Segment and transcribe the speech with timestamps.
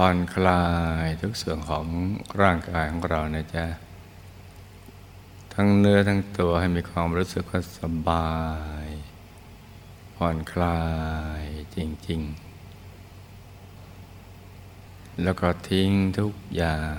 [0.00, 0.64] ผ่อนคลา
[1.04, 1.86] ยทุกส่วนของ
[2.40, 3.66] ร่างกายของเรานะจ๊ะ
[5.54, 8.36] ทั้งเนื้อทั้งตัวให้มีความรู้สึกว่าสบา
[8.84, 8.86] ย
[10.16, 10.82] ผ่อนคลา
[11.42, 11.44] ย
[11.76, 12.20] จริง
[13.96, 16.96] ๆ แล้วก็ทิ้งทุกอย่าง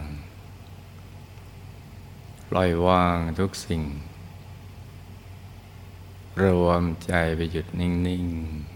[2.49, 3.83] ปล่อยวางทุกสิ่ง
[6.43, 8.68] รวมใจไปหยุดนิ่ง ๆ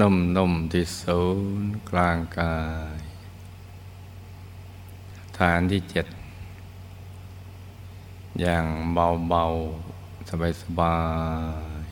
[0.00, 1.20] นุ่มๆที่ศู
[1.60, 2.56] นย์กลางกา
[2.96, 3.00] ย
[5.38, 6.06] ฐานที่เจ็ด
[8.40, 10.28] อย่างเบาๆ
[10.62, 10.98] สบา
[11.82, 11.84] ย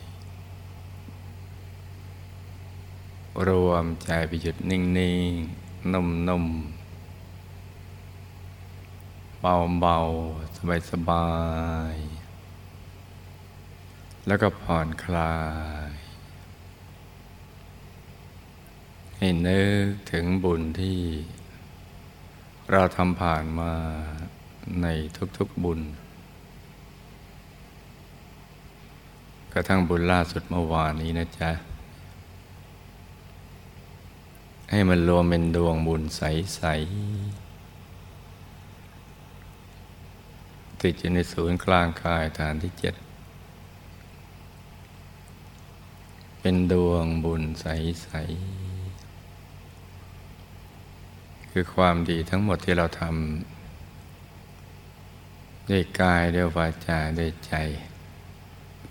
[3.31, 6.85] ๆ รวมใจไปหยุดนิ่งๆ นุ่มๆ
[9.41, 11.27] เบาๆ สบา
[11.93, 11.95] ย
[13.31, 15.35] ๆ แล้วก็ผ่อนคลา
[15.89, 16.04] ย
[19.25, 20.99] ให้นึกถึงบุญที่
[22.71, 23.71] เราทำผ่านมา
[24.81, 24.87] ใน
[25.37, 25.79] ทุกๆบุญ
[29.53, 31.51] กระทั่งบุญล่าสุดเมื่อวานนี้นะจ๊ะ
[34.71, 36.61] ให้มันรวมเป็นดวงบุญใส
[40.67, 42.95] ๆติดอยู่ในศูนย์กลางกายฐานที่เจ็ด
[46.39, 47.65] เป็นดวงบุญใส
[48.19, 48.64] ๆ
[51.57, 57.53] คือความดีทั้งหมดที่เราทำด้วยกายด้วยวาจาด้วยใจ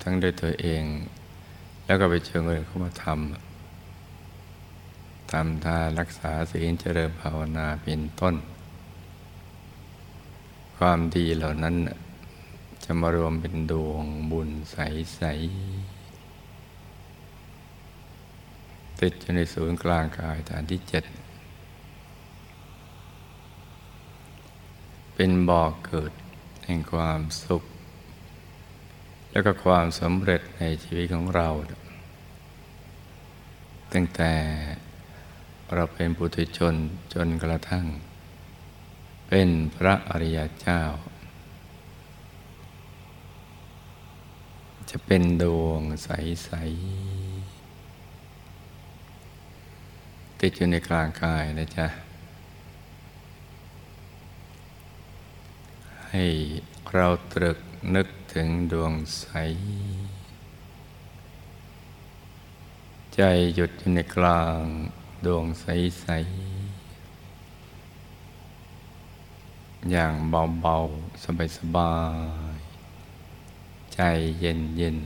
[0.02, 0.84] ทั้งด้วยตัวเอง
[1.84, 8.34] แล้วก็ไปเชิญคนอื่นเข้ามาทำทำทานรักษาศีลเจริญภาวนาเป็นต้น
[10.76, 11.74] ความดีเหล่านั้น
[12.84, 15.22] จะมารวมเป็นดวงบุญใส
[17.90, 21.04] ๆติดอยู่ในศูนย์กลางกายฐานที่เจ็ด
[25.14, 26.12] เป็นบ่อกเกิด
[26.64, 27.62] แห่งความสุข
[29.30, 31.48] แล้วก็ความสำเร็จในชีวิตของเรา
[33.92, 34.32] ตั้งแต่
[35.74, 36.74] เราเป็นปุถุชน
[37.14, 37.86] จนกระทั่ง
[39.28, 40.82] เป็นพระอริยเจ้า
[44.90, 46.50] จะเป็นดวงใส
[47.50, 51.86] ๆ ติดอยู่ในกลางกายนะจ๊ะ
[56.16, 56.28] ให้
[56.92, 57.58] เราตรึก
[57.94, 59.24] นึกถึงดวงใส
[63.14, 63.20] ใจ
[63.54, 64.62] หยุดอยู่ในกลาง
[65.26, 71.24] ดวงใสๆอย่างเบาๆ
[71.56, 71.94] สบา
[72.54, 74.00] ยๆใจ
[74.40, 74.98] เย็น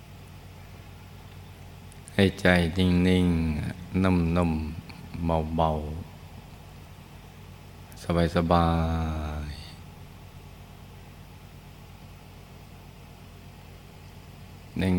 [0.00, 2.46] ๆให้ใจ
[2.78, 5.26] นิ่งๆ นุ่มๆ
[5.56, 8.02] เบาๆ
[8.36, 8.66] สบา
[9.30, 9.31] ยๆ
[14.80, 14.92] นิ่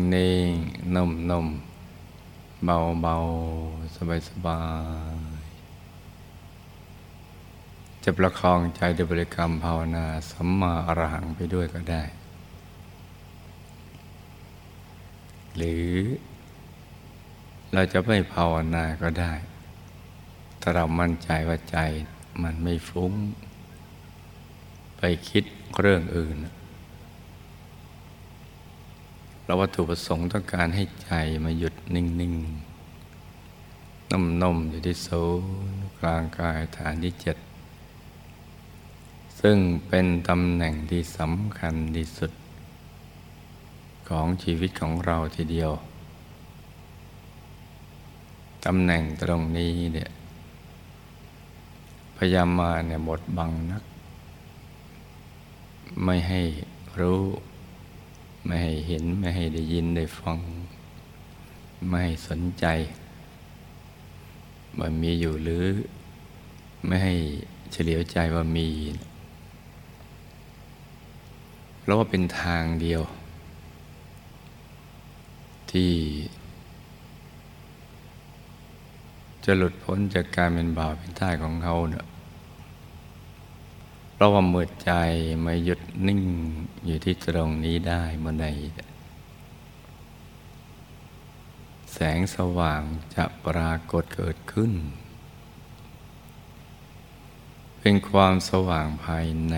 [0.46, 4.60] งๆนุ่มๆเบาๆสบา
[5.14, 5.54] ยๆ
[8.04, 12.02] จะประคองใจด้วยบริกรรมภาวนาสัมมาอรหังไปด้วยก็ได้
[15.56, 15.88] หรือ
[17.72, 19.32] เราจะไม่ภาวนาก็ได้
[20.60, 21.78] ถ้าเรามั่นใจว่าใจ
[22.42, 23.12] มันไม่ฟุ้ง
[24.96, 25.44] ไปคิด
[25.80, 26.36] เรื่องอื่น
[29.44, 31.10] เราวัตถุประสงค์ต้องการให้ใจ
[31.44, 35.08] มาหยุดนิ่งๆนุ่มๆอยู่ที่โซ
[35.70, 37.36] นกลางกายฐานที่เจ็ด
[39.40, 39.56] ซึ่ง
[39.88, 42.32] เป็นตำแหน่งที่สำคัญที่สุด
[44.08, 45.72] ของชีวิตของเราทีเดียว
[48.64, 50.10] ตำแหน่งตรงนี้เนี่ย
[52.16, 53.82] พยายามมาเนี่ยบดบังนัก
[56.04, 56.40] ไม่ให้
[57.00, 57.22] รู้
[58.44, 60.38] ไม่ให้เห็นไม่ให้ได้ยินได้ฟัง
[61.88, 62.66] ไม่ให้สนใจ
[64.78, 65.64] ว่ามีอยู่หรือ
[66.86, 67.14] ไม่ให้
[67.72, 68.68] เฉลียวใจว่ามี
[71.80, 73.02] เพราะว่าเป็นทางเดียว
[75.70, 75.92] ที่
[79.44, 82.06] จะหลุดพ้นจากการเป็นบาวเป็นท่ายของเขาเนะ
[84.24, 84.92] ราะว่าเมื่อใจ
[85.44, 86.22] มาหยุดนิ่ง
[86.86, 88.46] อยู่ที่ตรงนี้ได้เมื่อใด
[91.92, 92.82] แสงสว่าง
[93.14, 94.72] จะปรากฏเกิดขึ้น
[97.80, 99.56] เป็นความสว่างภายใน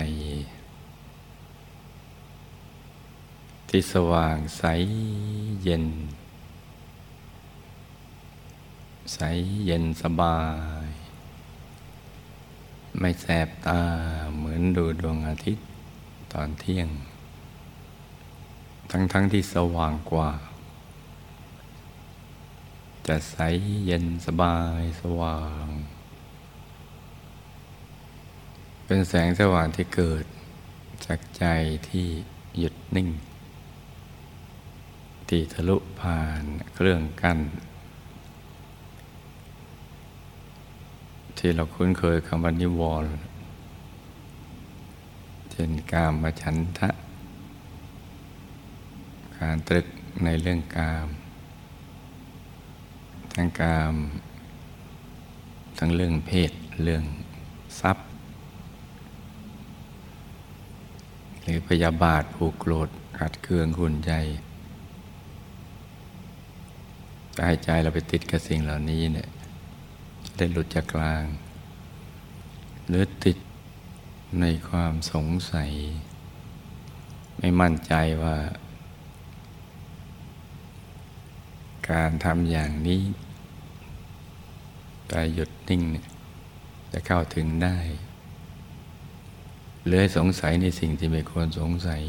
[3.69, 4.63] ที่สว่างใส
[5.63, 5.85] เย็น
[9.13, 9.19] ใส
[9.65, 10.39] เย็นสบา
[10.85, 10.86] ย
[12.99, 13.81] ไม่แสบตา
[14.35, 15.65] เหมือนดูดวงอาทิตย์
[16.33, 16.89] ตอนเที่ยง
[18.91, 20.31] ทั้งๆทที่สว่างกว่า
[23.07, 23.37] จะใส
[23.85, 25.67] เย็นสบายสว่าง
[28.85, 30.25] เป็นแสงสว่างที่เกิด
[31.05, 31.45] จากใจ
[31.89, 32.07] ที่
[32.59, 33.09] หยุดนิ่ง
[35.29, 36.43] ที่ทะลุผ่าน
[36.73, 37.39] เครื่องกั้น
[41.37, 43.11] ที่เราคุ้นเคยคำว่านิวรณ์
[45.51, 46.89] เช่นกามมาฉันทะ
[49.37, 49.87] การตรึก
[50.23, 51.07] ในเรื่องกาม
[53.35, 53.95] ทั้งกาม
[55.77, 56.51] ทั้งเรื่องเพศ
[56.83, 57.03] เรื่อง
[57.79, 58.07] ทรัพย์
[61.41, 64.11] หรือพยาบาทผูกโกรธขัดเคืองหุ่นใจ
[67.35, 69.27] จะให้ใจเราไปติดกับสิ่งเหล่านี้เนี่ย
[70.35, 71.23] ได้หลุดจากกลาง
[72.87, 73.37] หรือติด
[74.39, 75.71] ในความสงสัย
[77.37, 77.93] ไม่มั่นใจ
[78.23, 78.37] ว่า
[81.91, 83.01] การทำอย่างนี้
[85.09, 86.05] ใจหยุดนิ่งเนี่ย
[86.91, 87.77] จะเข้าถึงได้
[89.89, 92.01] เลยสงสัยในสิ่งที่ไม่ควรสงสัย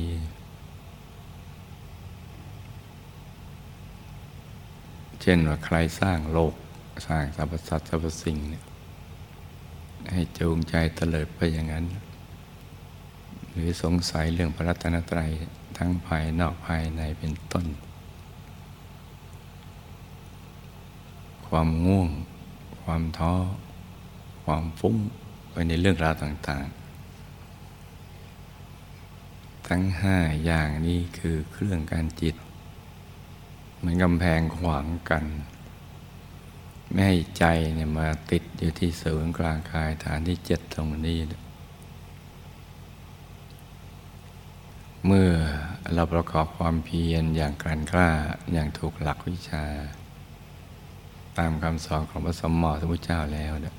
[5.21, 6.55] เช่นว่าใครสร้างโลก
[7.07, 8.65] สร้างสรรพสัตว์สรรพสิ่งเนี่ย
[10.13, 11.85] ให้จูงใจเตลิดไปอย่างนั้น
[13.53, 15.31] หรือสงสัยเรื่องพระรัตนตรัย
[15.77, 17.67] ทั้งภายนอกภายในเป็นต้น
[21.47, 22.09] ความง่วง
[22.83, 23.35] ความท้อ
[24.45, 24.97] ความฟุ้ง
[25.51, 26.79] ไปในเรื่องราวต่าง ๆ
[29.69, 32.35] ทั้งห้าอย่างนี้คือเครื่องการจิต
[33.77, 35.25] เหมือนกำแพงขวางกัน
[36.93, 37.45] ไม่ให้ใจ
[37.75, 41.19] เนี่ยมาติดอยู่ที่ศูนย์กลางกายฐานที่เจ็ดตรงนี้
[45.07, 45.31] เมื่อ
[45.95, 48.11] เราประกอบความเพียรอย่างกลั่นกล้า
[48.53, 49.65] อย่างถูกหลักวิชา
[51.39, 53.75] ตามคำสอนของพระสมมติพระเจ้าแล้วเนี่ย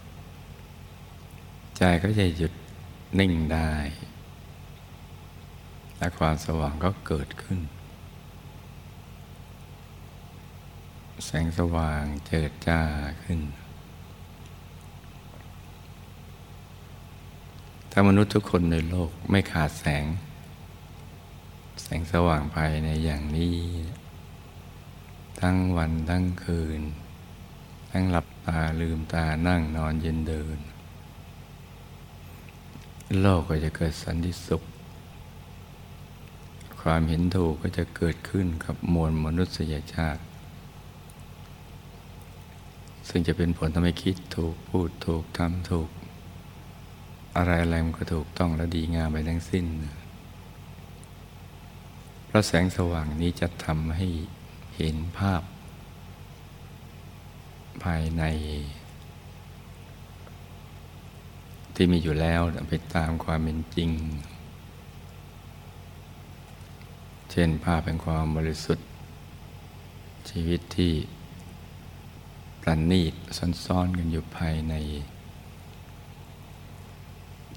[1.77, 2.53] ใจก็จะหยุด
[3.19, 3.71] นิ่งได้
[5.97, 7.59] และความสว่างก็เกิดขึ้น
[11.25, 12.81] แสงสว่างเจิดจ้า
[13.23, 13.41] ขึ้น
[17.91, 20.05] ถ้ามนุษย์ทุกคนในโลกไม่ขาดแสง
[21.83, 23.57] แสงสว่างภายในอย่างนี้
[25.39, 26.81] ทั้งวันทั้งคืน
[27.91, 30.57] ทั้งหลับตาลืมตานั่งนอนยืนเดิน
[33.21, 34.63] โลกก็จะเกิดสันติสุข
[36.81, 40.21] ความเห็นถูกก็จะเกิดขึ้นกับมวลมนุษยชาติ
[43.09, 45.89] ซึ่งจะเป็นผลทำให้คิดถูกพูดถูกทำถูก
[47.37, 49.65] อะไรอะไรมันก็ถูกต้องและดีงามไปทั้งสิ้น
[52.25, 54.07] เพราะแสงสว่างนี้จะทำให้
[54.75, 55.41] เห็นภาพ
[57.83, 58.23] ภายใน
[61.75, 63.91] ที่มีอยู่แล้วไปตามความเป็นจริง
[67.31, 68.87] เช่นภาพเป็นความบริสุทธิ์
[70.29, 70.93] ชีวิตที่
[72.61, 73.13] ประณีต
[73.65, 74.73] ซ่อนๆกันอยู่ภายใน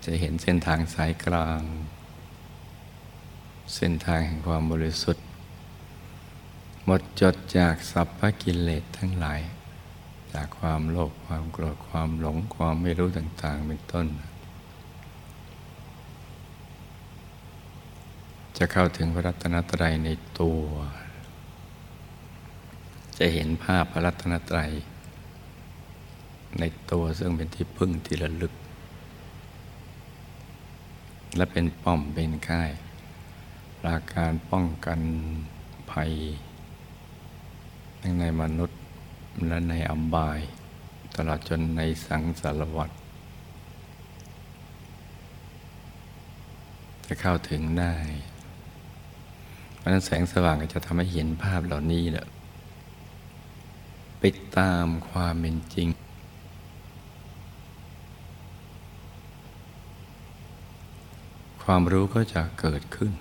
[0.04, 1.62] จะเห็นเส้นทางสายกลาง
[3.75, 5.25] เส้นทางแห่งความบริสุทธิ์
[6.85, 9.40] หมดจดจากสัพพกิเลสทั้งหลาย
[10.32, 14.06] จากความโลภความโกรธความหลงความไม่รู้ต่าง ๆ เป็นต้น
[18.56, 20.09] จะเข้าถึงพระรัตนตรัยใน
[20.40, 20.62] ตัว
[23.18, 24.71] จะเห็นภาพพระรัตนตรัย
[26.59, 28.52] ในตัวซึ่งเป็นที่พึ่งที่ระลึก
[31.37, 32.71] และเป็นป้อมเป็นค่าย
[33.80, 35.00] ปรากการป้องกัน
[35.90, 36.12] ภัย
[38.02, 38.80] ทั้งในมนุษย์
[39.47, 40.38] และในอัมบาย
[41.16, 42.90] ตลอดจนในสังสารวัฏ
[47.06, 47.94] จะเข้าถึงได้
[49.76, 52.26] เพราะนั้นแสงสว่างก็จะทำให้เห็นภาพเหล่านี้แหละ
[54.18, 54.23] ไป
[54.56, 55.88] ตามความเป็นจริง
[61.64, 63.12] ความรู้ก็จะเกิดขึ้น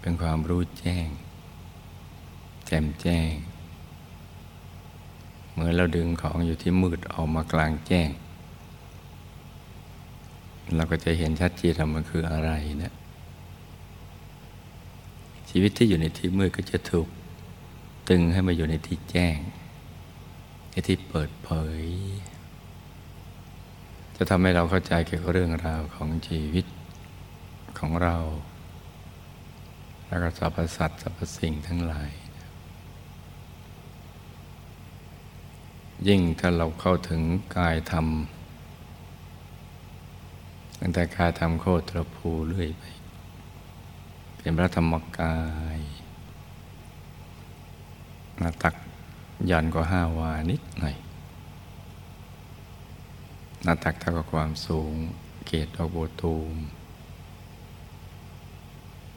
[0.00, 1.08] เป็นความรู้แจ้ง
[2.66, 3.32] แจ่มแจ้ง
[5.50, 8.08] เหมือนเราดึงของอยู่ที่มืดออกมากลางแจ้ง
[10.76, 12.50] เราก็จะเห็นชัดเจนว่ามันคืออะไร
[12.82, 12.92] นะ
[15.48, 17.08] ชีวิตที่อยู่ในที่มืดก็จะถูก
[18.08, 19.36] ตึงให้มาอยู่ในที่แจ้ง
[20.70, 21.50] ในที่เปิดเผ
[21.82, 21.84] ย
[24.16, 26.66] จะทำให้เราเข้าใจเกี่ยวกับเรื่องราวของชีวิต
[27.78, 28.16] ของเรา
[30.06, 32.10] แล้วก็สรรพสัตว์สรรพสิ่งทั้งหลาย
[36.08, 37.22] ยิ่งถ้าเราเข้าถึง
[37.56, 38.06] กายธรรม
[40.80, 42.82] ตั้งแต่กายธรรมโคตรภูเรื่อยไป
[44.38, 45.36] เป็นพระธรรมกา
[45.76, 45.78] ย
[48.38, 48.74] หน้าตัก
[49.50, 50.96] ยันกว่าห้าวานิดหน่อย
[53.66, 54.92] หน้าตักเท่ากับความสูง
[55.46, 56.54] เกตดอกโบตูม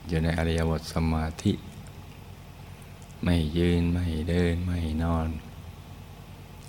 [0.07, 1.53] อยู่ในอริยบทสมาธิ
[3.23, 5.29] ไม่ยืนไม่เดินไม่นอน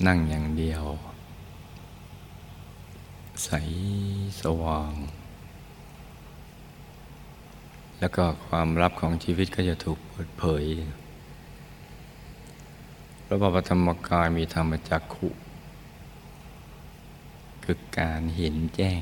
[0.07, 0.85] นั่งอย่างเดียว
[3.45, 3.49] ใส
[4.41, 4.93] สว่าง
[7.99, 10.65] แล้วก็ความลับของชีวิตก็จะถูกเปิดเผย
[13.25, 15.29] พระบาธรรมกายมีธรรมจักขุ
[17.71, 19.01] คือการเห็นแจ้ง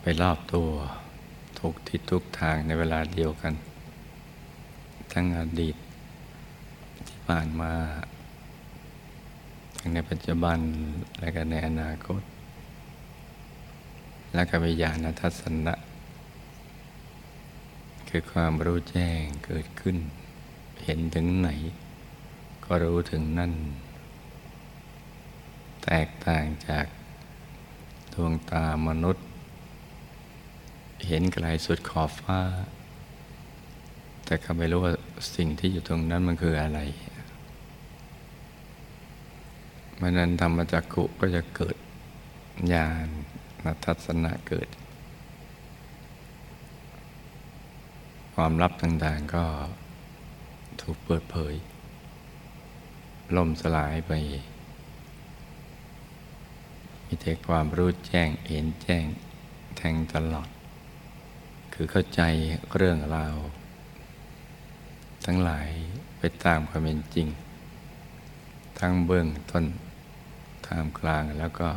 [0.00, 0.70] ไปรอบตัว
[1.58, 3.54] ทุกทิศทุกทางในเวลาเดียวกัน
[5.12, 5.76] ทั้งอดีต
[7.08, 7.72] ที่ผ่านมา
[9.78, 10.58] ทั้งในปัจจุบัน
[11.20, 12.22] และก็ในอนาคต
[14.34, 15.74] และก็มีญาณทัศนะ
[18.08, 19.96] คือความรู้แจ้งเกิดขึ้น
[20.84, 21.50] เห็นถึงไหน
[22.64, 23.54] ก็รู้ถึงนั่น
[25.84, 26.86] แตกต่างจาก
[28.12, 29.26] ดวงตามนุษย์
[31.06, 32.40] เห็นไกลสุดขอบฟ้า
[34.24, 34.94] แต่เขาไม่รู้ว่า
[35.36, 36.80] สิ่งที่อยู่ตรงนั้นมันคืออะไร
[40.00, 41.76] มันนั้นธรรมจักกุก็จะเกิด
[42.72, 43.08] ญาณ
[43.64, 44.68] นัทัศนะเกิด
[48.34, 49.44] ความลับต่างๆก็
[50.80, 51.54] ถูกเปิดเผย
[53.36, 54.12] ล่มสลายไป
[57.06, 59.04] มีแต่ความรู้แจ้งเห็นแจ้ง
[59.76, 60.48] แทงตลอด
[61.72, 62.22] คือเข้าใจ
[62.76, 63.36] เรื่องราว
[65.24, 65.68] ทั้งหลาย
[66.18, 67.28] ไปตามความเป็นจริง
[68.78, 69.64] ทั้งเบื้องต้น
[70.66, 71.68] ท่ามกลางแล้วก็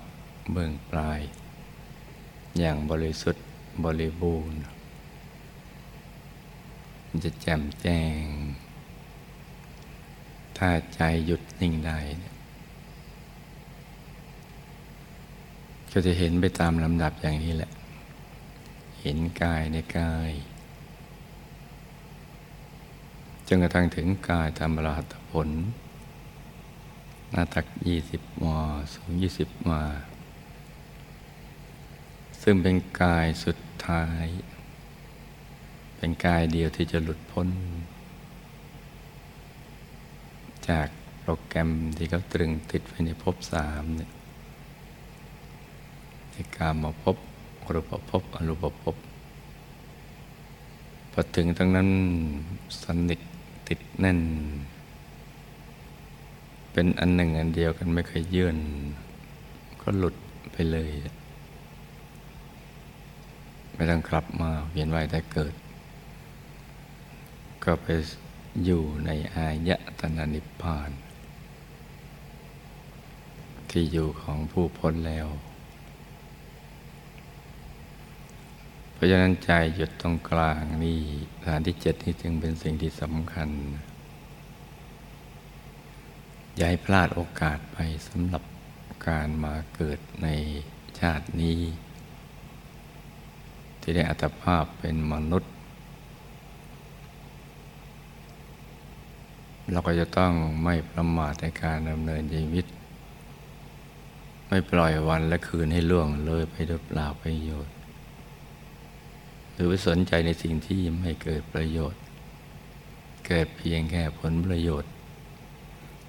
[0.51, 1.19] เบื้องปลาย
[2.59, 3.43] อย่างบริสุทธิ์
[3.83, 4.59] บริบูรณ์
[7.23, 8.21] จะแจ่มแจ้ง
[10.57, 12.35] ถ้าใจหยุดนิ่งได้เนี่ย
[15.99, 17.71] ก็จะเห็นไปตามลำดับอย่างนี้แหละ
[19.01, 20.31] เห็นกายในกาย
[23.47, 25.49] จนกระทั่งถึงกายธรรมราตผล
[27.31, 28.57] หน้าตักยี่สิบมอ
[28.93, 29.83] สูงยี่สิบมา
[32.41, 34.25] ซึ่งเป็นกายสุดท้าย
[35.97, 37.47] เป็นกายเดียวที่จะหลุดพ้น
[40.69, 40.87] จาก
[41.21, 44.11] โปรแกรมที่เขาตรึงติดไว้ในภพสามเนี่ย
[46.39, 47.17] ในการมาพบ
[47.73, 48.95] รูปภพอรูปภพ
[51.11, 51.89] พอถึงตรงนั้น
[52.81, 53.19] สนิท
[53.67, 54.19] ติดแน่น
[56.71, 58.57] เป็นอันหนึ่งอันเดียวกันไม่เคยเยื่น
[59.81, 60.15] ก็หลุด
[60.51, 60.91] ไปเลย
[63.73, 65.53] ไม่ต้องกลับมาเวียนว่ายแต่เกิด
[67.63, 67.87] ก็ไป
[68.65, 70.91] อยู่ในอายะตนะนิพพาน
[73.69, 75.27] ที่อยู่ของผู้พ้นแล้ว
[78.97, 80.99] เพราะฉะนั้นใจหยุดตรงกลางนี่
[81.45, 83.49] ฐานที่เจ็ดนี่จึงเป็นสิ่งที่สำคัญ
[86.55, 87.77] อย่าให้พลาดโอกาสไป
[88.07, 88.43] สำหรับ
[89.07, 90.27] การมาเกิดใน
[90.99, 91.59] ชาตินี้
[93.81, 95.51] ที่ได้อัตภาพเป็นมนุษย์
[99.71, 100.31] เราก็จะต้อง
[100.63, 102.65] ไม่ประมาทในการดำเนินชีวิต
[104.47, 107.76] ไม่ปล่อยวันและคืนให้ล่วงเลยไปด้วยเปล่าประโยชน์
[109.57, 112.01] หรือไปสนใจในสิ่งที่ไม่เกิดประโยชน์
[113.27, 114.91] เกิดเพียงแค่ผลประโยชน์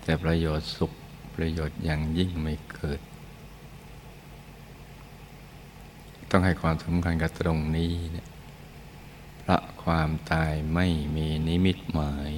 [0.02, 0.92] แต่ประโยชน์สุข
[1.36, 3.00] ประโยชน์อย่างยิ่งไม่เกิด
[6.30, 8.28] ต้องให้ความสำคัญกับตรงนี้เนี่ย
[9.42, 10.86] พระความตายไม่
[11.16, 12.32] มีนิมิตหมาย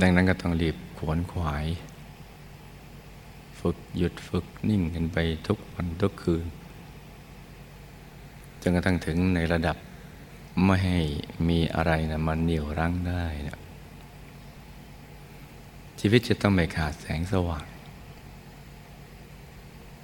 [0.00, 1.66] ดังนั้นก็ต้องรีบขวนขวาย
[3.60, 6.46] ฝึกหยุดฝึกนิ่งกันไปทุกวันทุกคืน
[8.62, 9.76] จนกระทั่งถึงในระดับ
[10.64, 11.00] ไม่ให้
[11.48, 13.58] มีอะไรนะมันเหนี่ยวรั้งได้นะ
[16.00, 17.66] ชีวิตจะต้องไม่ขาดแสงสว่าง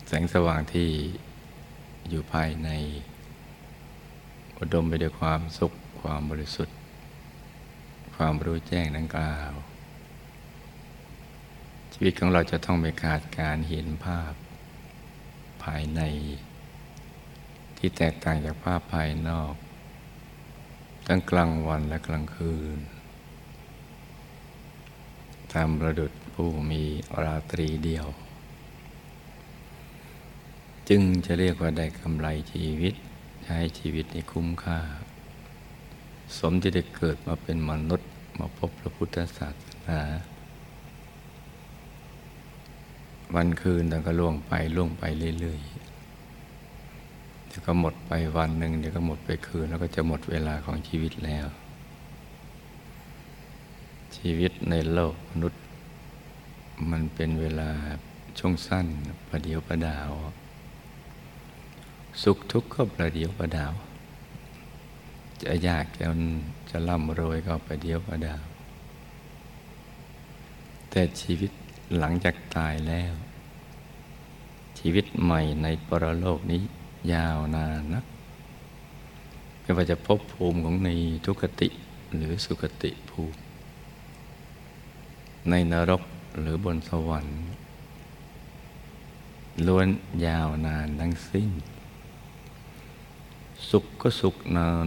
[0.08, 0.88] แสงสว่างที่
[2.08, 2.68] อยู่ภายใน
[4.58, 6.76] อุดมไปด้วยความสุขความบริสุทธิ์
[8.16, 9.52] ความรู้แจ้งดังกล่าว
[11.92, 14.32] ชีวิตของเราจะต้องไม่ขาดการเห็นภาพ
[15.62, 16.00] ภายใน
[17.86, 19.54] ที่แตกต่างจากภาพภายนอก
[21.06, 22.78] ทั้งกลางวันและกลางคืน
[25.52, 26.82] ตามประดุษผู้มี
[27.22, 28.06] ราตรีเดียว
[30.88, 32.94] จึงจะเรียกว่าได้กำไรชีวิต
[33.44, 34.78] ใช้ชีวิตในคุ้มค่า
[36.38, 39.52] สมที่ได้เกิดมาเป็นมนุษย์มาพบพระพุทธศาส
[39.88, 40.00] นา
[43.34, 45.04] วันคืนต่างก็ล่วงไปล่วงไป
[45.40, 45.95] เรื่อยๆ
[47.56, 51.46] ดี๋ยวก็หมดไปวันหนึ่งเดี๋ยวก็หมดไปคืน แล้วก็จะหมดเวลาของชีวิตแล้ว
[54.16, 55.62] ชีวิตในโลกมนุษย์
[56.90, 57.70] มันเป็นเวลา
[58.38, 58.86] ช่วงสั้น
[59.28, 60.10] ประเดียวประดาว
[62.22, 63.72] สุขทุกข์ก็ประเดียวประดาว
[65.42, 66.06] จะยากจะ
[66.70, 68.42] จะร่ำรวยก็ประเดียวประดาว
[70.90, 71.50] แต่ชีวิต
[71.98, 73.12] หลังจากตายแล้ว
[74.78, 76.62] ชีวิตใหม่ในปรโลกนี้
[77.12, 78.02] ยาวนานนะ
[79.60, 80.88] ไม่ว่าจะพบภูมิของใน
[81.26, 81.68] ทุกติ
[82.14, 83.38] หรือสุกติภูมิ
[85.50, 86.02] ในนรก
[86.40, 87.38] หรือบนสวรรค์
[89.66, 89.88] ล้วน
[90.26, 91.50] ยาวนานทั้งสิ้น
[93.70, 94.86] สุขก็สุขนาน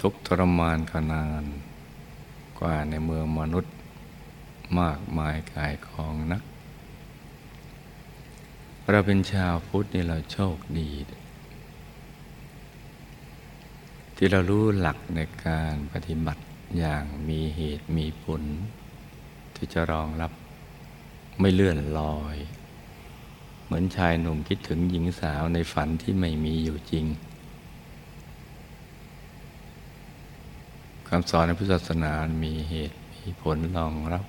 [0.00, 1.44] ทุกทรมานก็นาน
[2.58, 3.72] กว่าในเมืองมนุษย์
[4.78, 6.42] มากมายกายของนัก
[8.92, 10.90] เราเป็นชาวพุทธนี่เราโชคดี
[14.16, 16.42] ที่เรารู้หลักในการปฏิบัติ
[16.78, 18.42] อย่างมีเหตุมีผล
[19.56, 20.32] ที่จะรองรับ
[21.40, 22.36] ไม่เลื่อนลอย
[23.64, 27.04] เหมือนชายหนุ่มคิดถึงหญิงสาวในฝันที่ไม่มีอยู่จริง
[31.08, 32.12] คำสอนในพุทธศาสนา
[32.44, 34.24] มีเหตุมีผลรองรับ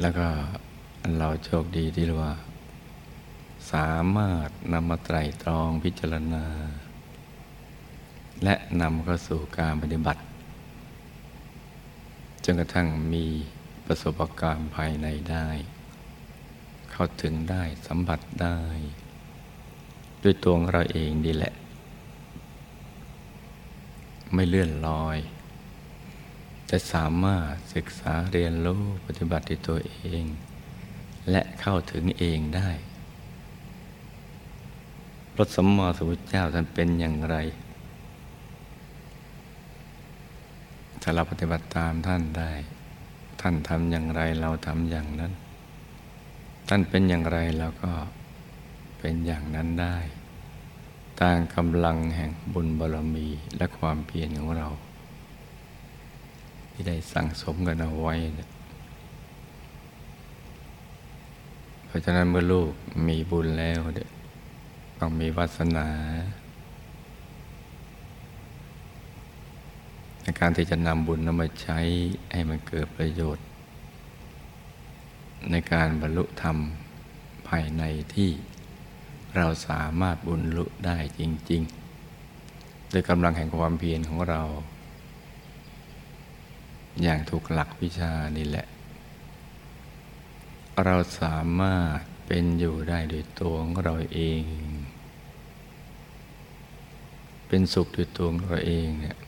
[0.00, 0.28] แล้วก็
[1.18, 2.32] เราโชคดีที่ว่า
[3.72, 6.46] สามารถนำมาไตรตรองพิจารณา
[8.44, 10.22] และนำเข้าสู่การปฏิบัติ
[12.44, 13.26] จนกระทั่งมี
[13.86, 15.46] ประสบการณ์ภายในได้
[16.90, 18.58] เข้าถึงได้สัมผัสได้
[20.22, 21.54] ด้วยตัวเราเองดีแหละ
[24.34, 25.18] ไม่เลื่อนลอย
[26.66, 30.24] แต่สามารถศึกษาเรียนรู้ปฏิบัติตัวเอง
[31.30, 32.70] และเข้าถึงเองได้
[35.38, 37.36] รถสมมาสุเจ้าท่านเป็นอย่างไร
[41.02, 42.52] ถ้าเราปฏิบัติตามท่านได้
[43.40, 45.32] ท่านทำอย่างไรเราทำอย่างนั้น
[46.68, 47.92] ท่านเป็นอย่างไรเราก็
[48.98, 49.96] เป็นอย่างนั้นได้
[51.20, 54.68] ตามกำลังแห่งบุญบารมีและความเพียรของเรา
[56.72, 58.14] ที่ได้สั่งสมกันเอาไว้
[61.92, 62.70] ราะฉะนั้นเมื่อลูก
[63.08, 63.78] มีบุญแล้ว
[64.98, 65.88] ต้องมีวาสนา
[70.22, 71.80] ในการที่จะนำบุญนั้นมาใช้
[72.32, 73.46] ให้มันเกิดประโยชน์
[75.50, 76.56] ในการบรรลุธรรม
[77.48, 77.82] ภายใน
[78.14, 78.30] ที่
[79.36, 81.62] เราสามารถบุญลุได้จริง
[82.28, 84.42] ๆ ด้วยกำลังแห่งความเพียรของเรา
[87.02, 88.66] อย่างถูกหลักวิชานี่แหละ
[90.80, 94.42] เราสามารถเป็นอยู่ได้โดยตัวของเราเอง
[97.48, 99.18] เป็นสุขโดยตัวของเราเองเนี่ย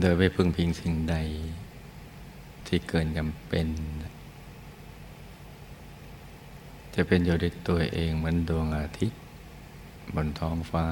[0.00, 1.16] โดยไม่พึ่งพิงสิ่งใด
[2.66, 3.66] ที่เกินจำเป็น
[6.94, 9.20] จะเป็นอยู่ด้วยตัวเองเหมือนดวงอาทิตย์
[10.14, 10.86] บนท้องฟ้า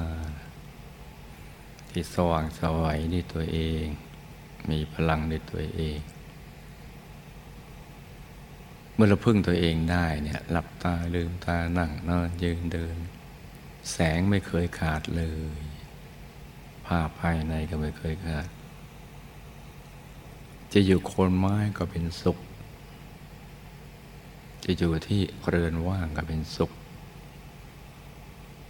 [1.89, 3.85] ที่สว่างสวัยด้วยตัวเอง
[4.69, 5.99] มีพลังในตัวเอง
[8.97, 12.97] เมื่อเราพึ่งตัวเองได้เนี่ยหลับตาลืมตานั่งนอนยืนเดิน
[13.91, 15.23] แสงไม่เคยขาดเล
[15.57, 15.61] ย
[16.85, 18.47] ภาพภายในก็ไม่เคยขาด
[20.73, 22.37] จะอยู่โคนไม้ก็เป็นสุข
[24.63, 26.71] จะอยู่ที่เรือนว่างก็เป็นสุข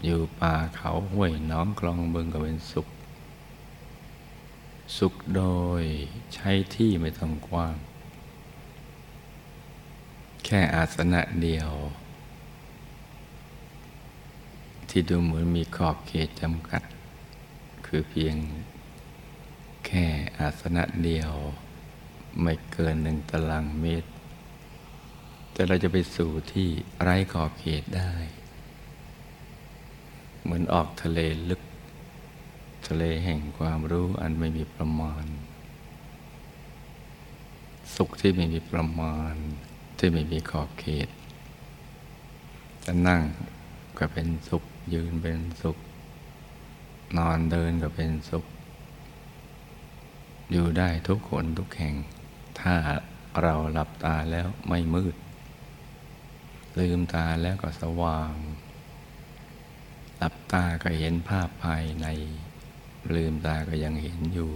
[0.03, 2.87] อยู่ป่าเขาห้วยน้องคลองบึงก็เป็นสุข
[4.97, 5.43] สุขโด
[5.81, 5.83] ย
[6.33, 7.75] ใช้ที่ไม่ต้องกว้าง
[10.47, 11.71] แค่อาสนะเดียว
[14.89, 16.83] ที่ดูเหมือนมีขอบเขตจำกัด
[17.85, 18.35] คือเพียง
[19.85, 20.05] แค่
[20.39, 21.31] อาสนะเดียว
[22.41, 24.09] ไม่เกินหนึ่งตารางเมตร
[25.51, 26.67] แต่เราจะไปสู่ที่
[27.01, 28.11] ไร้ขอบเขตได้
[30.41, 31.61] เหมือนออกทะเลลึก
[32.87, 35.25] ทะเลแห่งความรู้อันไม่มีประมาณ
[37.95, 39.35] สุขที่ไม่มีประมาณ
[39.97, 41.07] ที่ไม่มีขอบเขต
[42.85, 43.21] จะนั่ง
[43.97, 45.77] ก็เป็นสุข ยืนเป็นสุข
[47.17, 48.45] นอนเดินก็เป็นสุข
[50.51, 51.95] อยู่ได้ทุกคนทุกแห่ง
[52.61, 52.75] ถ้า
[53.41, 55.15] เราหลับตาแล้วไม่มืด
[56.79, 58.33] ลืมตาแล้วก็สว่าง
[60.17, 62.07] หลับตาก็เห็นภาพภายใน
[63.15, 64.51] ลืมตาก็ยังเห็นอยู่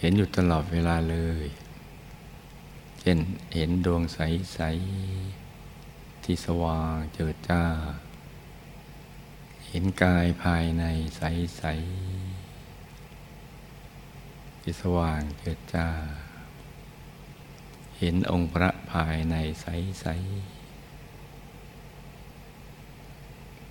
[0.00, 1.46] เห็นอยู่ตลอดเวลาเลย
[3.08, 3.20] ช่น
[3.54, 4.60] เห็นดวงใส
[5.42, 7.64] ๆ ที่สว่างเจิดจ้า
[9.68, 10.84] เห็นกายภายใน
[11.16, 11.62] ใส
[12.52, 15.88] ๆ ที่สว่างเกิดจ้า
[17.98, 19.66] เห็นองค์พระภายในใส
[20.00, 20.06] ใส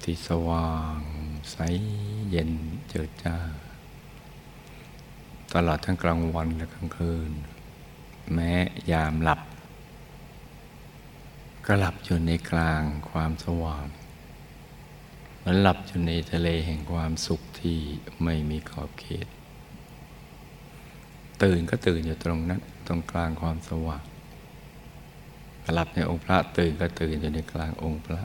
[0.03, 0.99] ที่สว่าง
[1.51, 1.57] ใส
[2.29, 2.51] เย็น
[2.89, 3.37] เจิดจ้า
[5.53, 7.33] ตลอดทั้งกลางวันและกลางคืน
[8.33, 8.51] แม้
[8.91, 9.41] ยามหลับ
[11.65, 13.85] ก็หลับอยู่ในกลางความสว่าง
[15.37, 17.77] เหมือนหลับอยู่ในทะเลแห่งความสุขที่
[18.23, 19.27] ไม่มีขอบเขต
[21.43, 24.03] ตื่นก็ตื่นอยู่ตรงนั้นตรงกลางความสว่าง
[25.73, 28.23] หลับในองค์พระตื่นก็ตื่นอยู่ในกลางองค์พระ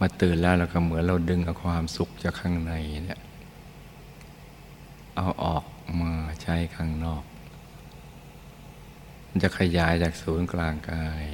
[0.00, 2.72] มาตื่นแล้วเราก็เหมือนเราดึงเอาความสุขจากข้างใน
[3.04, 3.20] เนี่ย
[5.16, 5.64] เอาออก
[6.00, 7.24] มาใช้ข้างนอก
[9.34, 11.24] มันจะขยายจากศูนย์กลางกาย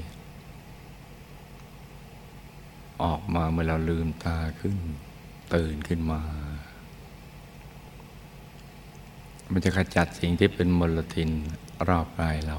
[3.03, 4.77] ออกมาเมื่อเราลืมตาขึ้น
[5.55, 6.23] ตื่นขึ้นมา
[9.53, 11.31] มันจะขจัดสิ่งที่เป็นมลทิน
[11.89, 12.59] รอบกายเรา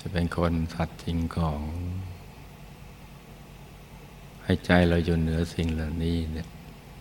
[0.00, 1.62] จะเป็นคนสัตว์สิ่งของ
[4.44, 6.48] ให้ใจเราอยู่เหนือสิ่งเหล่านี้เนี่ย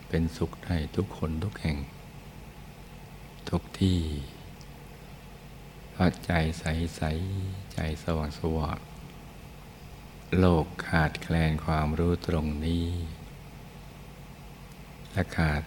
[0.09, 1.77] เป็นสุขได้ทุกคนทุกแห่ง
[3.49, 3.99] ทุกที่
[5.99, 7.01] ราะใจใสใส
[7.73, 8.79] ใจสว่างสว่าง
[10.39, 12.87] โลกขาดแคลนความรู้ตรงนี้
[15.11, 15.61] และขาด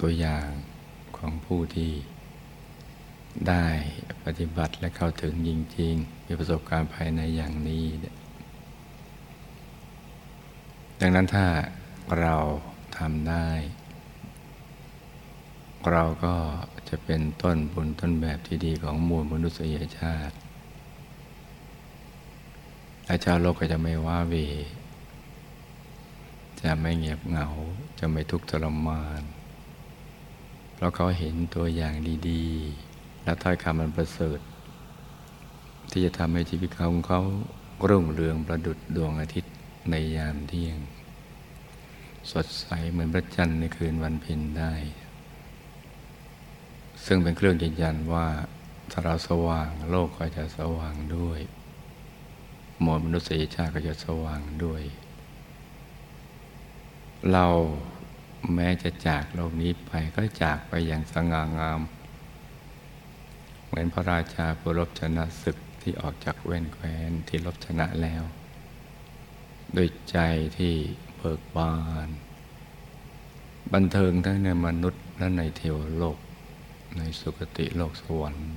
[0.00, 0.48] ตัวอย่าง
[1.16, 1.92] ของผู้ที่
[3.48, 3.66] ได้
[4.24, 7.84] ปฏิบัติและเข้าถึงจริง ๆ มีประสบการณ์ภายในอย่างนี้
[11.00, 11.46] ดังนั้นถ้า
[12.20, 12.36] เรา
[12.98, 13.48] ทำได้
[15.92, 16.34] เราก็
[16.88, 20.36] จะเป็นต้นบุญต้นแบบที่ดีของมวลมนุษยชาติ
[23.06, 24.34] และชาวโลกก็จะไม่ว้าเว
[26.62, 27.48] จะไม่เงียบเหงา
[27.98, 29.22] จะไม่ทุกข์ทรมาน
[30.74, 31.94] เพราะเขาเห็นตัวอย่าง
[32.28, 34.38] ดีๆ และถ้อยคำมันประเสริฐ
[35.90, 37.20] ที่จะทำให้ชีวิตของเขา
[37.88, 39.54] รุ่งเรืองประดุดดวงอาทิตย์
[39.90, 40.78] ในยามเที่ยง
[42.32, 44.72] สดใสเหมือนพระจันทร์ในคืนวันเพ็ญได้
[47.06, 48.26] ซึ่งเป็นเครื่องยืนยันว่า
[48.90, 51.40] ถ้าเราสว่างโลกก็จะสว่างด้วย
[52.84, 54.82] มวลมนุษยชาติก็จะสว่างด้วย
[57.32, 57.46] เรา
[58.54, 61.80] แม้จะจากโลกนี้ไปก็จากไปอย่างสง่างาม
[63.66, 68.22] เหมือนพระราชาผู้รบชนะศึกที่ออกจากเว้นแคว้นที่รบชนะแล้ว
[69.76, 70.18] ด้วยใจ
[70.58, 70.74] ที่
[71.16, 71.74] เบิกบา
[72.06, 72.08] น
[73.72, 76.18] บันเทิงทั้งในมนุษย์และในเทวโลก
[76.96, 78.48] ในสุคติโลกสวรรค์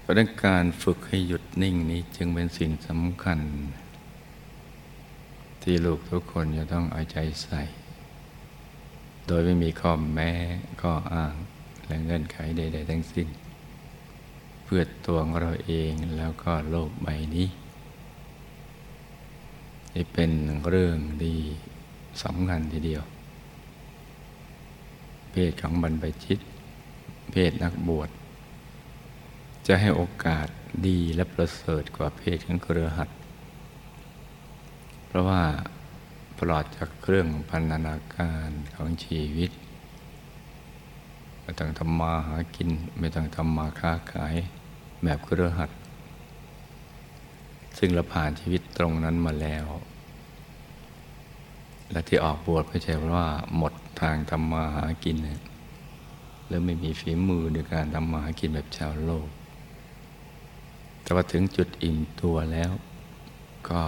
[0.00, 3.40] เพราะการฝึกให้หยุดนิ่งนี้จึงเป็นสิ่งสำคัญ
[5.62, 7.62] ที่ลูกทุกคนจะต้องเอาใจใส่
[9.26, 10.30] โดยไม่มีข้อแม้
[10.82, 11.34] ข้ออ้าง
[11.86, 13.28] และเงื่อนไขใด ๆ ทั้งสิ้น
[14.64, 17.48] เพื่อตัวของเราเองแล้วก็โลกใบนี้
[19.94, 20.30] นี่เป็น
[20.68, 21.36] เรื่องดี
[22.22, 23.04] สำคัญทีเดียว
[25.34, 26.38] เพศของบรรพชิต
[27.32, 28.10] เพศนักบวช
[29.66, 30.48] จะให้โอกาส
[30.86, 33.08] ดีและประเสริฐกว่าเพศของเครือขัด
[35.06, 35.42] เพราะว่า
[36.38, 39.50] ปลอดจากเครื่องพันธนาการของชีวิต
[41.42, 44.34] ไม่ต้องทำมาหากิน ไม่ต้องทำมาค้าขาย
[45.04, 45.70] แบบเครือหัด
[47.78, 49.66] ซึ่งเราผ่านชีวิตตรงนั้นมาแล้ว
[51.90, 55.40] และที่ออกบวชก็ใช่เพราะว่าหมด ทางทำมาหากินเนี่ย
[56.48, 59.28] แล้วไม่มีฝีมือในการทำมาหากินแบบชาวโลก
[61.02, 62.72] แต่ว่าถึงจุดอิ่มตัวแล้ว
[63.68, 63.82] ก็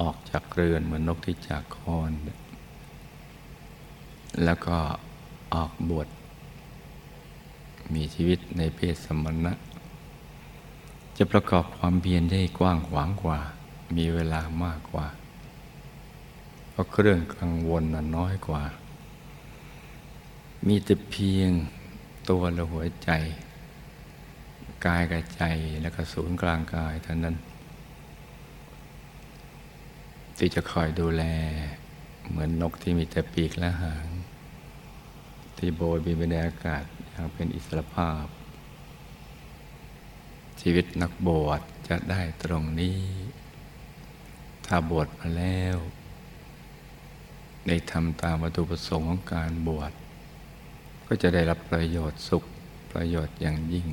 [0.00, 2.10] ออกจากเรือนเหมือนนกที่จากคอน
[4.44, 4.78] แล้วก็
[5.54, 6.08] ออกบวช
[7.94, 9.52] มีชีวิตในเพศสมณะ
[11.16, 13.38] จะประกอบความเพียรได้กว้างขวางกว่า
[13.96, 15.06] มีเวลามากกว่า
[16.70, 18.62] เพราะเครื่องกังวลนน้อยกว่า
[20.68, 21.50] มีแต่เพียง
[22.30, 23.10] ตัวและหัวใจ
[24.86, 25.42] กายกับใจ
[25.82, 27.36] แล้วก็ศูนย์กลางกายเท่านั้น
[30.38, 31.24] ที่จะคอยดูแล
[32.28, 34.06] เหมือนนกที่มีแต่ปีกและหาง
[35.56, 38.24] ที่โบยบินไปในอากาศอย่างเป็นอิสรภาพ
[40.60, 43.00] ชีวิตนักบวชจะได้ตรงนี้
[44.66, 45.76] ถ้าบวชมาแล้ว
[47.66, 49.92] ได้ทำตามวัตถุประสงค์ของการบวช
[51.14, 52.44] ก็จะได้รับประโยชน์สุข
[52.92, 53.86] ประโยชน์อย่างยิ่ง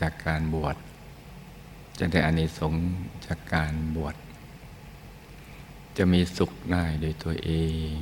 [0.00, 0.76] จากการบวช
[1.98, 2.86] จะได้อานิสงส์
[3.26, 4.16] จากการบวช
[5.96, 7.50] จะมีสุขได้โดยตัวเอ
[7.92, 7.94] ง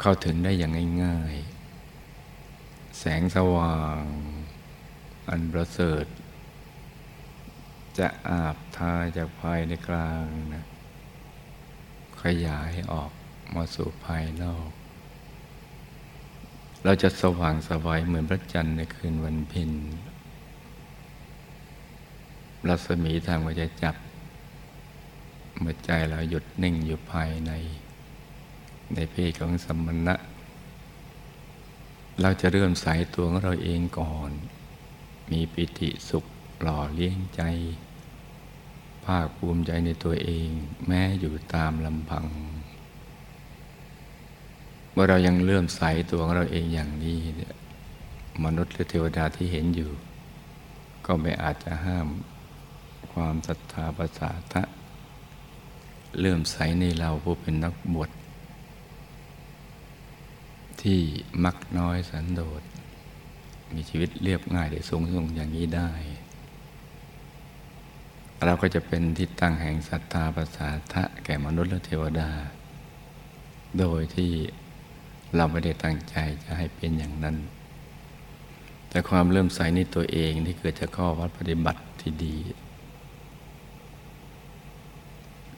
[0.00, 0.72] เข้าถึงได้อย่าง
[1.04, 1.36] ง่าย
[2.16, 4.04] ๆ แสงสว่าง
[5.30, 6.06] อันประเสริฐ
[7.98, 10.24] จะอาบทาจากภายในกลาง
[10.54, 10.66] นะ
[12.22, 13.10] ขยายออก
[13.54, 14.77] มาสู่ภายนอก
[16.84, 19.70] เราจะสว่างสวัยเหมือนพระจันทร์ในคืนวันเพ็ญ
[22.68, 23.96] รัศมีทางว่าจะจับ
[25.58, 27.52] เมื่อใจเราหยุดนิ่งอยู่ภายใน
[28.94, 30.14] ในเพศของสมณะ
[32.20, 34.30] เราจะเริ่มใส่ตัวของเราเองก่อน
[35.30, 36.24] มีปิติสุข
[36.62, 37.42] หล่อเลี้ยงใจ
[39.04, 40.48] ภาคภูมิใจในตัวเอง
[40.86, 42.26] แม้อยู่ตามลำพัง
[44.94, 47.54] มื่อเรายังเลื่อมใสตัวของเราเองอย่างนี้เนี่ย
[48.44, 49.90] มนุษย์หรือเทวดาที่เห็นอยู่
[51.06, 52.08] ก็ไม่อาจจะห้าม
[53.12, 54.62] ความศรัทธาภาษาทะ
[56.18, 58.10] เลื่อมใสในเราผู้เป็นนักบวช
[60.82, 61.00] ที่
[61.44, 62.62] มักน้อยสันโดษ
[63.74, 65.90] มีชีวิตเรียบง่ายได้สูงส่งอย่างนี้ได้
[68.44, 72.30] เราก็จะเป็นที่ตั้งแห่งศรัทธาภาษาทะแก่มนุษย์และเทวดา
[73.78, 74.32] โดยที่
[75.36, 77.36] เราไม่ได้ตั้งใจจะให้เป็นอย่างนั้น
[78.88, 82.36] แต่ความเริ่มใสในตัวเองที่เกิดจากข้อวัดปฏิบัติที่ดี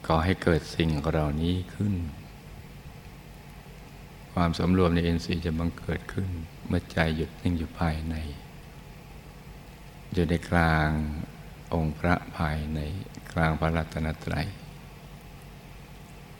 [0.07, 1.93] ก่อให้เกิดสิ่งเหล่านี้ขึ้น
[4.33, 6.27] ความสำรวมในเอ็นซีจะบังเกิดขึ้น
[6.67, 8.15] เมื่อใจหยุดนิ่งอยู่ภายใน
[10.13, 10.89] อยู่ในกลาง
[11.73, 12.79] องค์พระภายใน
[13.33, 14.47] กลางพระรัตนตรัย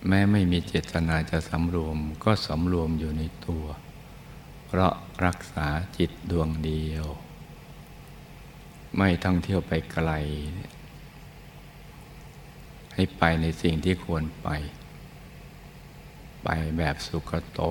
[0.07, 3.65] แม้ไม่มีเจตนาจะสำรวมก็สำรวมอยู่ในตัว
[4.65, 4.93] เพราะ
[5.25, 7.05] รักษาจิตดวงเดียว
[8.97, 10.11] ไม่ท่องเที่ยวไปไกล
[12.93, 14.49] ให้ไปในสิ่งที่ควรไป
[16.43, 17.61] ไปแบบสุขโต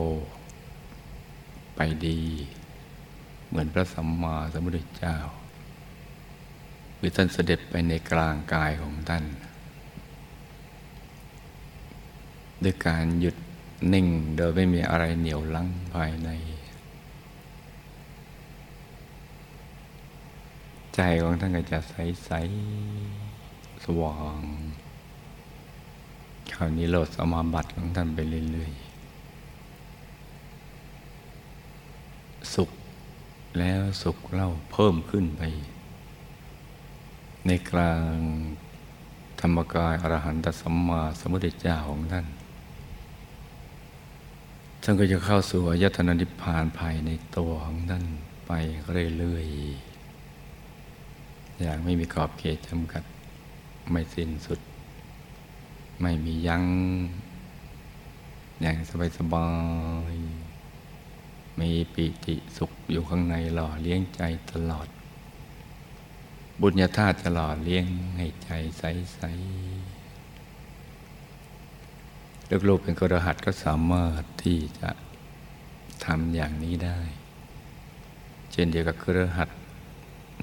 [1.77, 2.23] ไปดี
[3.49, 5.17] เหมือนพระสัมมาสัมพุทธเจ้า
[6.97, 9.25] หรือท่านเสด็จไปในกลางกายของท่าน
[12.63, 13.37] ด้วยการหยุด
[13.93, 16.29] นิ่งโดยไม่มีอะไรเหนียวลังภายใน
[20.95, 21.95] ใจของท่านก็จะใส
[22.25, 22.31] ใส
[23.85, 24.41] สว่าง
[26.55, 28.19] คราวนี้โหลดสมาบัติของท่านไป
[28.53, 28.81] เรื่อยๆ
[32.55, 32.71] สุข
[33.59, 35.43] แล้วสุขเล่าเพิ่มขึ้นไป
[37.47, 38.15] ในกลาง
[39.41, 42.27] ธรรมกายอรหันตสัมมาสัมพุทธเจ้าของท่าน
[44.83, 48.05] ท่านก็จะเข้าสู่อายตนะนิพพานภายในตัวของท่าน
[48.47, 48.53] ไป
[49.19, 49.57] เรื่อยๆ
[51.61, 53.03] อย่างไม่มีขอบเขตจำกัด
[53.91, 54.61] ไม่สิ้นสุด
[56.01, 56.65] ไม่มียัง้ง
[58.61, 58.77] อย่าง
[59.19, 59.47] สบา
[60.13, 64.89] ยๆ มีปิติสุขอยู่ข้างในหล่อเลี้ยงใจตลอด
[66.61, 67.85] บุญญาธาตุจะหล่อเลี้ยง
[68.17, 69.90] ให้ใจใสๆ
[72.69, 74.91] ลูกๆเป็นกระหัตก็สามารถที่จะ
[76.05, 76.99] ทำอย่างนี้ได้
[78.53, 79.49] เช่นเดียวกับกระหัต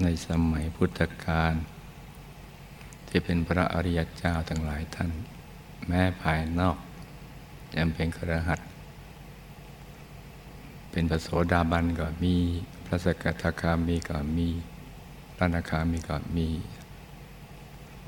[0.02, 1.54] ในสมัยพุทธกาล
[3.08, 5.10] ที่เป็นพระอริยเจ้าทั้งหลายท่าน
[5.86, 6.76] แม้ภายนอก
[7.76, 8.60] ยังเป็นกระหัต
[10.90, 12.34] เป็นพระโสดาบันก็มี
[12.86, 14.48] พระสกทาคามีก็มี
[15.36, 16.48] พระนาคามีก็มี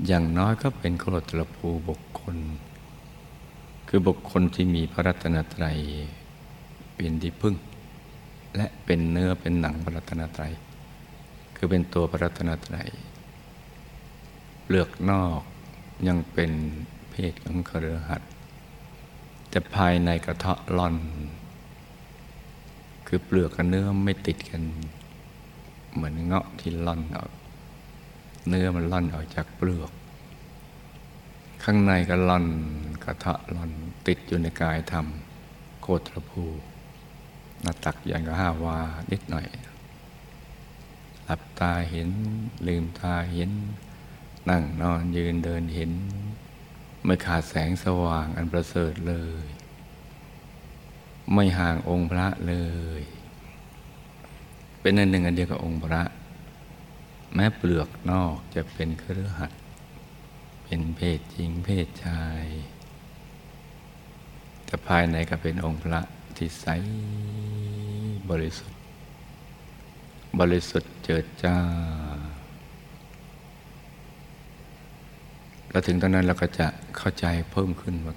[0.07, 2.37] อย่างน้อยก็เป็นโคตรภูบุคคล
[3.93, 5.77] คือบุคคลที่มีพระรัตนตรัย
[6.95, 7.55] เป็นที่พึ่ง
[8.55, 10.53] และเป็นเนื้อเป็นหนังพระรัตนตรัย
[11.55, 12.89] คือเป็นตัวพระรัตนตรัย
[14.63, 15.41] เปลือกนอก
[16.07, 16.51] ยังเป็น
[17.11, 18.21] เพศของเครือหัด
[19.49, 20.95] แต่ภายในกระเทาะล่อน
[23.07, 24.61] คือเปลือกกับเนื้อไม่ติดกัน
[25.93, 27.31] เหมือนเงาะที่ล่อนออก
[28.47, 29.91] เนื้อมันล่อนออกจากเปลือก
[31.63, 32.45] ข้างในก็ล่อน
[33.11, 33.71] กระทะล่อน
[34.07, 35.05] ติดอยู่ในกายธรรม
[35.81, 36.43] โคตรภู
[37.61, 38.77] หน้าตักอย่างก็ห้าวา
[39.11, 39.47] นิดหน่อย
[41.25, 42.09] หลับตาเห็น
[42.67, 43.51] ลืมตาเห็น
[44.49, 45.91] นั่งนอนยืนเดินเห็น
[47.05, 49.45] ไม่ขาดแสงสว่างอันประเสริฐเลย
[51.33, 52.55] ไม่ห่างองค์พระเล
[52.99, 53.01] ย
[54.81, 56.01] เป็นอันหนึ่งอันเดียวกับองค์พระ
[57.33, 59.51] แม้เปลือกนอกจะเป็นเครือหัด
[60.63, 62.45] เป็นเพศหญิงเพศชาย
[64.71, 66.01] แต่ภายในก็เป็นองค์พระ
[66.37, 66.67] ที่ใส
[68.29, 68.79] บริสุทธิ์
[70.39, 71.57] บริสุทธิ์เจิดจ้า
[75.69, 78.15] แล้วถึงตอนนั้นเราก็จะเข้าใจเพิ่มขึ้นว่า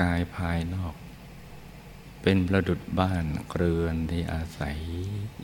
[0.00, 0.94] กายภายนอก
[2.22, 3.24] เป็นประดุดบ้าน
[3.56, 4.76] เรือนที่อาศัย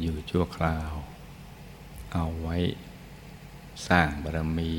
[0.01, 0.93] อยู่ชั่วคราว
[2.13, 2.57] เอาไว้
[3.89, 4.75] สร้างบารมี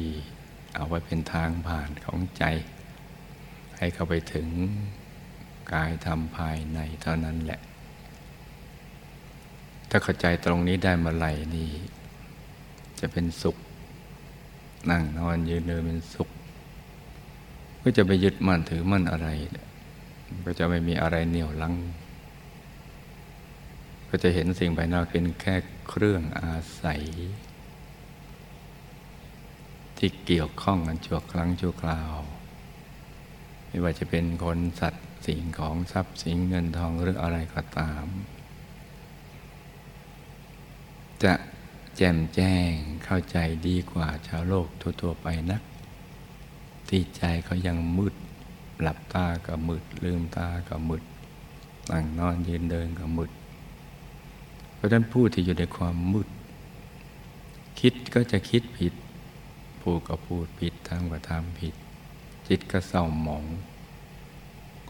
[0.75, 2.43] เอาไว้เป็นทางผ่านของใจ
[3.77, 4.49] ให้เข้าไปถึง
[5.73, 7.59] กายธรรมภายในเท่านั้นแหละ
[9.89, 11.69] ถ้าเข้าใจตรงนี้ได้มาไหลนี่
[12.99, 13.57] จะเป็นสุข
[14.89, 16.29] นั่งนอนยืนเดินเป็นสุข
[17.81, 19.27] ก็จะไปยึดมั่นถือมั่นอะไร
[20.45, 21.75] ก็จะไม่มีอะไรเหนี่ยวลัง
[24.09, 25.55] ก็จะเห็นสิ่งภายนอกเป็นแค่
[25.89, 27.01] เครื่องอาศัย
[29.97, 32.11] ที่เกี่ยวข้องกันชั่วครั้งชั่วคราว
[33.67, 38.05] ไม่ว่าจะเป็นคนสัตว์ สิ่งของทรัพย์สินเงินทองหรืออะไรก็ตาม
[41.23, 41.33] จะ
[41.97, 42.71] แจ่มแจ้ง
[43.05, 44.67] เข้าใจดีกว่าชาวโลก
[45.01, 45.61] ทั่วๆไปนัก
[46.89, 48.15] ที่ใจเขายังมืด
[48.81, 51.03] หลับตาก็มืด ลืมตาก็มืด
[51.91, 53.31] นั่งนอนยืนเดินก็มืด
[54.75, 56.29] เพราะฉะนั้นผู้ที่อยู่ในความมืด
[57.79, 58.93] คิดก็จะคิดผิด
[59.81, 61.73] พูดก็พูดผิดทำก็ทำผิด
[62.47, 63.43] จิตก็เศร้าหมอง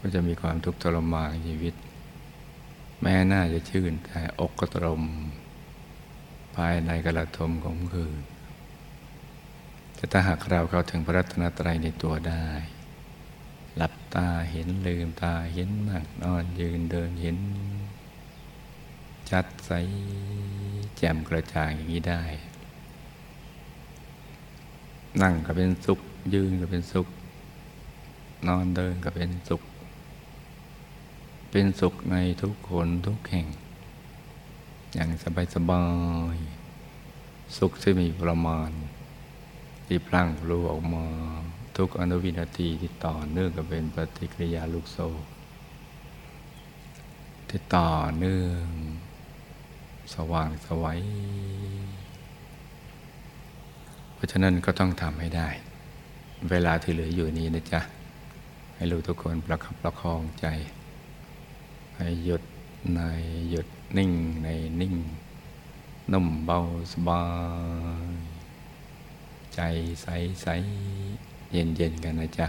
[0.00, 1.74] ก็จะมีความทุกข์ทรมานชีวิต
[3.02, 5.02] แม้น่าจะชื่นแต่อกก็ตรม
[6.56, 8.20] ภายในกระทมของคืน
[9.94, 12.46] แต่ถ้าหากเราเข้าถึงพระรัตนตรัยในตัวได้
[13.76, 17.38] หลับตาเห็นลืมตาเห็นนั่งนอนยืนเดินเห็น
[19.30, 19.70] จัดใส
[20.96, 22.22] แจ่มกระจ่างอย่างนี้ได้
[25.22, 26.00] นั่งก็เป็นสุข
[26.34, 27.08] ยืนก็เป็นสุข
[28.48, 29.62] นอนเดินก็เป็นสุข
[31.50, 33.46] เป็นสุขในทุกคนทุกแห่ง
[34.94, 35.84] อย่างสบายสบา
[36.34, 36.36] ย
[37.58, 38.70] สุขที่มีประมาณ
[39.86, 41.06] ที่พลั่งพลูออกมา
[41.76, 45.08] ทุกอนุวินาทีที่ต่อเนื่องก็เป็นปฏิกิริยาลูกโซ่
[47.48, 48.66] ที่ต่อเนื่อง
[50.14, 51.00] สว่างสวัย
[54.14, 55.48] เพราะฉะนั้นก็ต้องทำให้ได้
[56.50, 57.80] เวลาที่เหลืออยู่นี้นะจ๊ะ
[58.76, 60.46] ให้ลูกทุกคนประคับประคองใจ
[62.02, 62.42] ให้หยุด
[62.94, 63.00] ใน
[63.50, 64.48] หยุดนิ่งใน
[64.80, 64.94] นิ่ง
[66.12, 66.58] นุ่มเบา
[66.92, 67.24] สบา
[68.12, 68.14] ย
[69.54, 69.60] ใจ
[70.02, 70.06] ใส
[70.42, 70.46] ใส
[71.52, 72.46] เย็นเย็นกันนะจ๊ะ